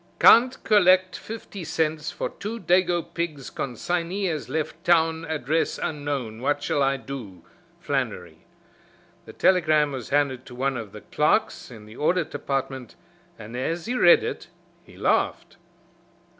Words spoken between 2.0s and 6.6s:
for two dago pigs consignee has left town address unknown